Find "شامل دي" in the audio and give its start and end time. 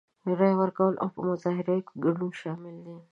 2.41-2.97